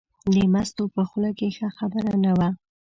د 0.33 0.35
مستو 0.53 0.83
په 0.95 1.01
خوله 1.09 1.31
کې 1.37 1.47
ښه 1.55 1.69
خبره 1.77 2.13
نه 2.23 2.31
وه. 2.37 2.49